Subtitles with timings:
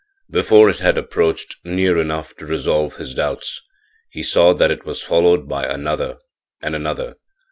[0.31, 3.61] Before it had approached near enough to resolve his doubts
[4.09, 6.17] he saw that it was followed by another
[6.59, 7.17] and another.